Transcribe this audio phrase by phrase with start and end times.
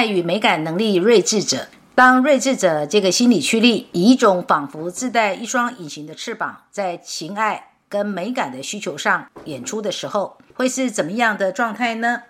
[0.00, 1.68] 爱与美感能力睿智者。
[1.94, 12.22] 当睿智者这个心理驱力以一种仿佛自带一双隐形的翅膀，在情爱跟美感的需求上演出的时候，会是怎么样的状态呢？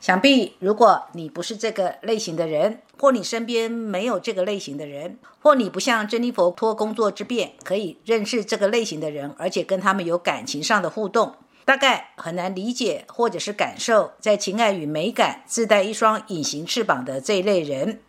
[0.00, 11.34] 想必，如果你不是这个类型的人，或你身边没有这个类型的人，或你不像珍妮佛托工作之便可以认识这个类型的人，而且跟他们有感情上的互动，
[11.70, 18.00] 大概很难理解或者是感受在情感与美感自带一双隐形翅膀的这一类人，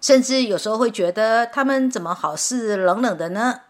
[0.00, 3.62] 甚至有时候会觉得他们怎么好似冷冷的呢？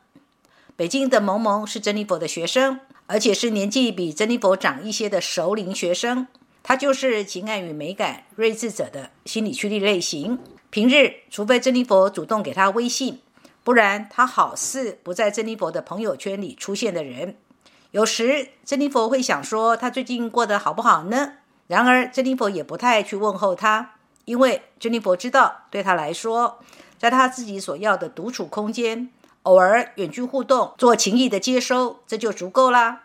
[0.77, 6.27] 北京的萌萌是珍妮佛的学生，而且是年纪比珍妮佛长一些的熟龄学生。
[6.63, 10.39] 他就是情感与美感睿智者的心理驱力类型。
[10.69, 13.23] 平日，除非珍妮佛主动给他微信，
[13.65, 17.37] 不然他好似不在珍妮佛的朋友圈里出现的人。
[17.93, 21.33] 有时，珍妮佛会想说他最近过得好不好呢？
[21.69, 23.95] 然而，珍妮佛也不太去问候他，
[24.27, 26.59] 因为珍妮佛知道，对他来说，
[26.99, 29.09] 在他自己所要的独处空间，
[29.45, 33.05] 偶尔远距互动，做情谊的接收，这就足够啦。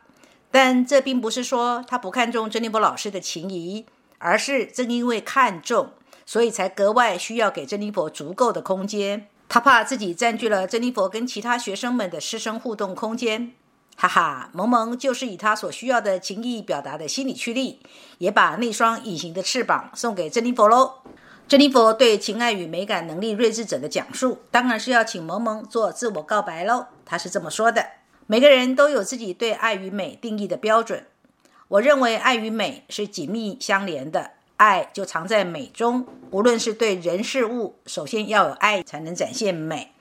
[0.51, 3.85] 但这并不是说他不看重珍妮佛老师的情谊，
[4.17, 5.91] 而是正因为看重，
[6.25, 9.27] 所以才格外需要给珍妮佛足够的空间。
[9.47, 13.53] 他怕自己占据了珍妮佛跟其他学生们的师生互动空间。
[13.95, 17.79] 哈哈，萌萌就是以他所需要的情意表达的心理驱力，
[18.17, 20.95] 也把那双隐形的翅膀送给珍妮佛喽。
[21.47, 26.87] 珍妮佛对情爱与美感能力睿智者的讲述，当然是要请萌萌做自我告白喽。
[27.05, 27.85] 他是这么说的。
[28.27, 31.05] 每个人都有自己对爱与美定义的标准。
[31.67, 36.05] 我认为爱与美是紧密相连的，爱就藏在美中。
[36.31, 39.92] 无论是对人事物，首先要有爱才能展现美。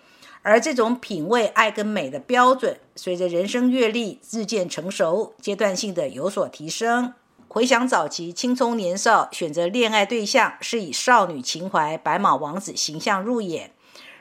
[0.42, 7.14] 而这种品味爱跟美的标准，随着人生阅历日渐成熟，阶段性的有所提升。
[7.48, 13.70] 回想早期青葱年少，选择恋爱对象是以少女情怀、白马王子形象入眼。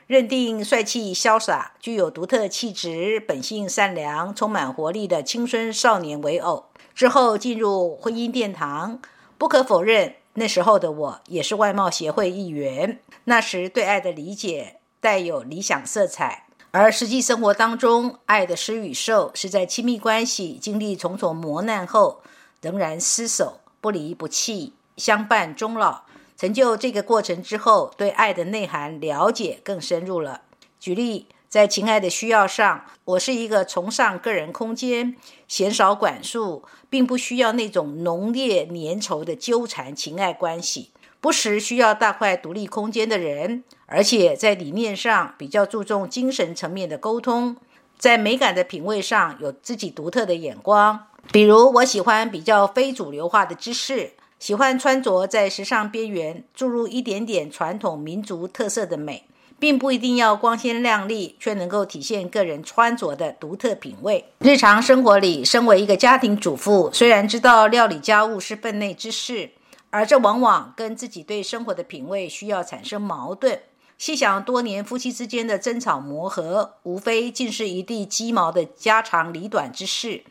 [0.06, 9.00] 认定帅气潇洒、具有独特气质、本性善良、充满活力的青春少年为偶，之后进入婚姻殿堂。
[9.38, 13.00] 不可否认，那时候的我也是外貌协会一员。
[13.24, 22.22] 那时对爱的理解带有理想色彩，而实际生活当中，爱的施与受是在亲密关系经历重重磨难后，
[22.60, 26.02] 仍然厮守不离不弃，相伴终老。
[26.36, 30.42] 成就这个过程之后，对爱的内涵了解更深入了。
[30.78, 35.16] 举例，在情爱的需要上，我是一个崇尚个人空间、
[35.48, 40.90] 鲜少管束，并不需要那种浓烈粘稠的纠缠情爱关系，
[41.22, 43.64] 不时需要大块独立空间的人。
[43.86, 47.56] 而且在理念上比较注重精神层面的沟通，
[47.96, 51.06] 在美感的品味上有自己独特的眼光。
[51.30, 54.12] 比如，我喜欢比较非主流化的知识。
[54.38, 59.24] 喜欢穿着在时尚边缘注入一点点传统民族特色的美，
[59.60, 64.24] 并不一定要光鲜亮丽，却能够体现个人穿着的独特品味。
[64.40, 69.50] 日常生活里，身为一个家庭主妇，虽然知道料理家务是分内之事，
[69.92, 73.60] 而这往往跟自己对生活的品味需要产生矛盾。
[73.98, 80.24] 细想多年夫妻之间的争吵磨合，无非尽是一地鸡毛的家长里短之事。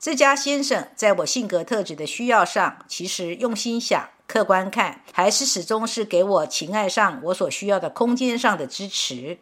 [0.00, 9.38] 这家先生在我性格特质的需要上，其实用心想、客观看，还是始终是给我情爱上我所需要的空间上的支持。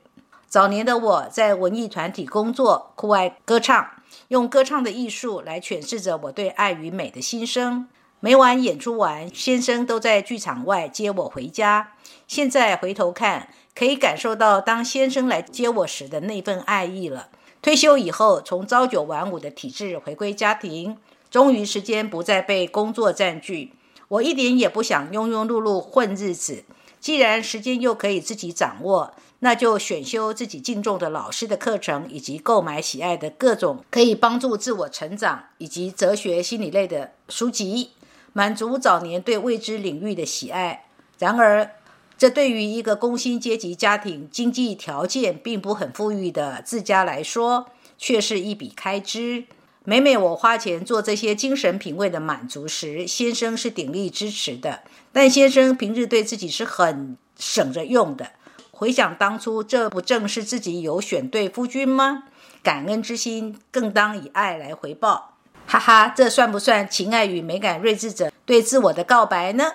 [0.47, 3.91] 早年的我在文艺团体工作，酷爱歌唱，
[4.29, 7.89] 用歌唱的艺术来诠释着我对爱与美的心声。
[8.25, 11.95] 每晚演出完，先生都在剧场外接我回家。
[12.29, 17.31] 现在回头看，可以感受到当先生来接我时的那份爱意了。
[17.61, 20.99] 退休以后，从朝九晚五的体制回归家庭，
[21.33, 23.73] 终于时间不再被工作占据。
[24.07, 26.63] 我一点也不想庸庸碌碌混日子。
[27.01, 37.91] 既然时间又可以自己掌握，那就选修自己敬重的老师的课程，以及购买喜爱的各种可以帮助自我成长以及哲学心理类的书籍，
[38.33, 40.87] 满足早年对未知领域的喜爱。
[41.19, 41.71] 然而，
[42.19, 47.69] 这对于一个工薪阶级家庭、经济条件并不很富裕的自家来说，
[47.99, 49.45] 却是一笔开支。
[49.85, 54.83] 每每我花钱做这些精神品味的满足时，先生是鼎力支持的。
[55.13, 58.31] 但先生平日对自己是很省着用的。
[58.71, 62.25] 回想当初，这不正是自己有选对夫君吗？
[62.63, 65.32] 感恩之心更当以爱来回报。
[65.73, 69.73] 哈哈，这算不算情爱与美感睿智者对自我的告白呢？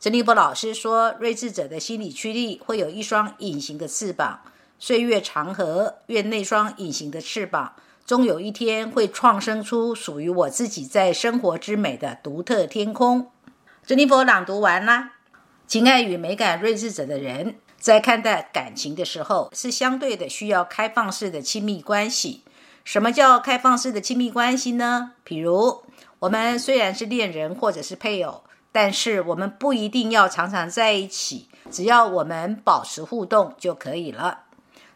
[0.00, 4.40] 珍妮佛老师说：“睿智者的心理驱力会有一双隐形的翅膀，
[4.80, 13.30] 岁月长河，愿那双隐形的翅膀终有一天会创生出属于我自己在生活之美的独特天空。”
[13.86, 15.12] 珍妮佛朗读完啦。
[15.68, 22.42] 情爱与美感睿智者的人，在看待感情的时候，是相对的需要开放式的亲密关系。
[22.86, 25.10] 什么叫开放式的亲密关系呢？
[25.24, 25.82] 比如，
[26.20, 34.42] 我们虽然是恋人或者是配偶，但是我们不一定要常常在一起，只要我们保持互动就可以了。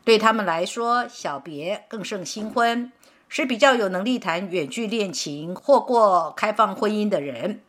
[0.04, 2.92] 对他们来说，小别更胜新婚，
[3.28, 7.60] 是比较有能力谈远距恋情或过开放婚姻的人。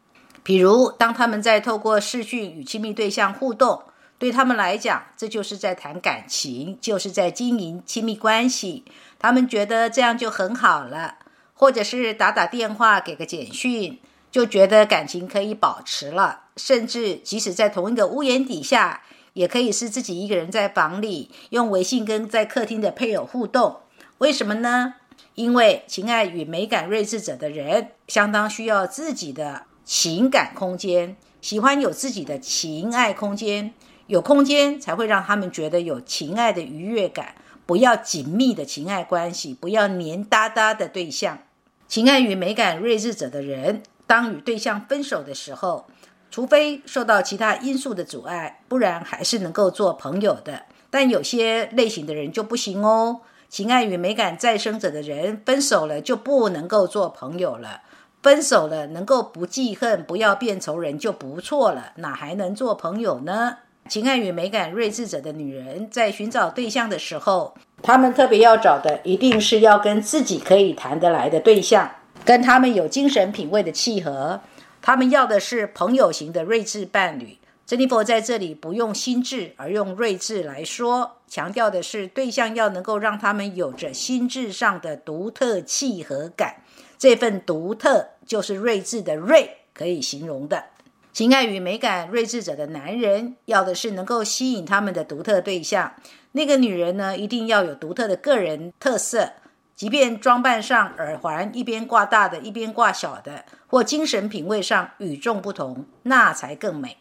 [0.44, 3.82] 比如，当他们在透过视讯与亲密对象互动，
[4.22, 8.86] 对他们来讲，这就是在谈感情，就是在经营亲密关系。
[9.18, 11.16] 他们觉得这样就很好了，
[11.56, 13.98] 或者是打打电话、给个简讯，
[14.30, 16.42] 就觉得感情可以保持了。
[16.56, 19.02] 甚至即使在同一个屋檐底下，
[19.34, 23.78] 也可以是自己一个人在房里用微信跟在客厅的配偶互动。
[24.20, 24.94] 为什么呢？
[25.34, 29.64] 因为情爱与美感睿智者的人，相当需要自己的。
[29.84, 33.74] 情感空间，喜欢有自己的情爱空间，
[34.12, 37.34] 有空间才会让他们觉得有情爱的愉悦感。
[37.66, 41.40] 不要紧密的情爱关系，不要黏哒哒的对象。
[41.88, 45.86] 情爱与美感睿智者的人，当与对象分手的时候，
[46.30, 50.66] 除非受到其他因素的阻碍，不然还是能够做朋友的。
[50.90, 53.22] 但有些类型的人就不行哦。
[53.48, 57.84] 情爱与美感再生者的人分手了，就不能够做朋友了。
[58.22, 63.60] 分手了，能够不记恨，不要变仇人就不错了，哪还能做朋友呢？
[63.90, 71.92] 情爱与美感睿智者的女人在寻找对象的时候，她们特别要找的一定是要跟自己可以谈得来的对象，
[72.24, 74.40] 跟他们有精神品味的契合。
[74.82, 77.38] 他们要的是朋友型的睿智伴侣。
[77.66, 86.56] 珍妮佛在这里不用心智，而用睿智来说，强调的是对象要能够让他们有着心智上的独特契合感。
[86.98, 90.66] 这份独特就是睿智的睿可以形容的。
[91.14, 95.94] 情爱与美感睿智者的男人要的是能够吸引他们的独特对象。
[96.32, 99.34] 那个女人呢，一定要有独特的个人特色，
[99.76, 106.98] 即便装扮上耳环一边挂大的，一边挂小的，或精神品味上与众不同，那才更美。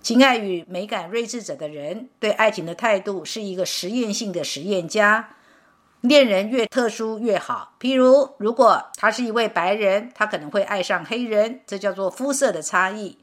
[0.00, 5.36] 情爱与美感睿智者的人对爱情的态度是一个实验性的实验家。
[6.00, 7.74] 恋人越特殊越好。
[7.78, 13.18] 譬如，如果他是一位白人，他可能会爱上黑人，这叫做肤色的差异；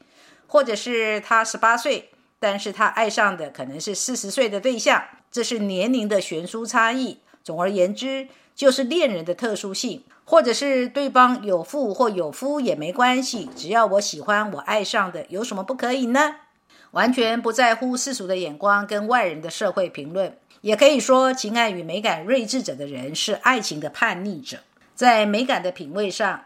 [0.50, 2.10] 或者是他十八岁，
[2.40, 5.00] 但是他爱上的可能是四十岁的对象，
[5.30, 7.20] 这是年龄的悬殊差异。
[7.44, 8.26] 总而言之，
[8.56, 16.34] 就是恋人的特殊性，或者是对方有妇或有夫也没关系，只要我喜欢，我爱上的，有什么不可以呢？
[16.90, 20.36] 完全不在乎世俗的眼光跟外人的社会评论。
[20.62, 24.58] 也可以说，情爱与美感睿智者的人是爱情的叛逆者。
[24.96, 26.44] 在美感的品味上，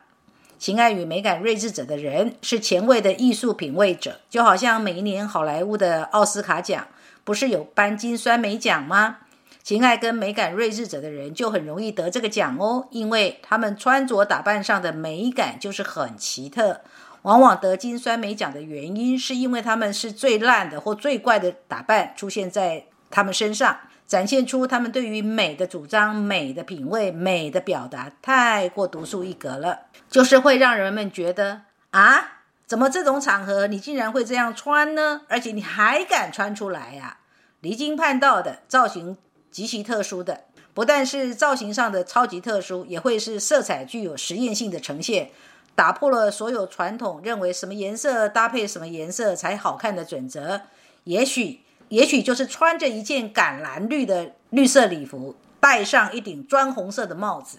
[0.58, 4.20] 情爱与美感睿智者的人是前卫的艺术品味者。
[4.30, 6.86] 就好像每一年好莱坞的奥斯卡奖
[7.24, 9.18] 不是有颁金酸梅奖吗？
[9.62, 16.82] 情爱跟美感睿智者的人就很容易得这个奖哦，因为他们穿着打扮上的美感就是很奇特。
[17.22, 23.78] 往往得金酸梅奖的原因，是因为他们是最烂的或最怪的打扮出现在他们身上。
[24.06, 35.22] 展现出他们对于美的主张、美的品味、美的表达太过独树一格了，就是会让人们觉得啊，怎么这种场合你竟然会这样穿呢？
[35.28, 37.16] 而且你还敢穿出来呀？
[37.60, 39.16] 离经叛道的造型
[39.50, 40.44] 极其特殊的，
[40.74, 45.30] 不但是造型上的超级特殊，也会是色彩具有实验性的呈现，
[45.74, 50.60] 打破了所有传统认为什么颜色搭配什么颜色才好看的准则。
[51.04, 51.63] 也许。
[51.88, 57.58] 也许就是穿着一件橄榄绿的绿色礼服，戴上一顶砖红色的帽子。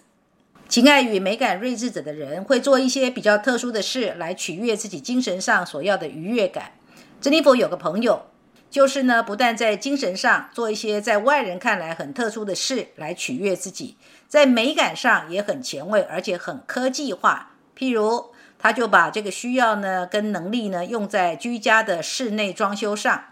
[0.68, 6.72] 情爱与美感睿智者的人会做一些比较特殊的事来取悦自己精神上所要的愉悦感。
[7.20, 8.26] 珍妮佛有个朋友，
[8.68, 13.96] 就是呢，不但在精神上做一些在外人看来很特殊的事来取悦自己，
[14.28, 17.52] 在美感上也很前卫，而且很科技化。
[17.78, 23.26] 譬如，他就把这个需要呢跟能力呢用在居家的室内装修上。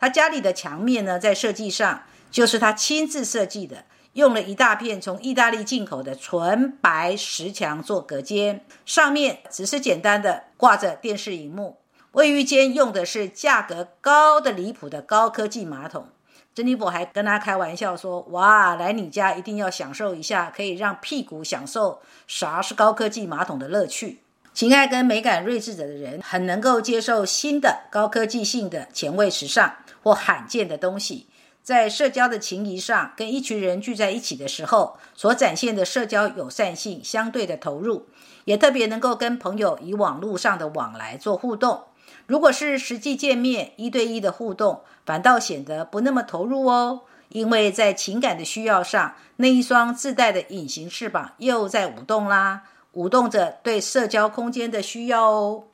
[0.00, 11.76] 他家里的墙面呢，在设计上就是他亲自设计的，用了一大片从意大利进口的纯白石墙做隔间，上面只是简单的挂着电视荧幕。
[12.12, 16.08] 卫浴间用的是价格高的离谱的高科技马桶。
[16.52, 24.22] 珍妮佛还跟他开玩笑说：“哇，来你家一定要享受一下，可以让屁股享受啥是高科技马桶的乐趣。”
[24.60, 31.28] 情爱跟美感睿智者的人很能够接受新的高科技性的前卫时尚或罕见的东西。
[31.62, 38.08] 在社交的情谊上跟一群人聚在一起的时候所展现的社交友善性相对的投入
[38.44, 41.84] 也特别能够跟朋友以网络上的往来做互动。
[42.26, 47.00] 如果是实际见面一对一的互动反倒显得不那么投入哦。
[47.30, 55.69] 因为在情感的需要上那一双自带的隐形翅膀又在舞动啦舞动着对社交空间的需要哦。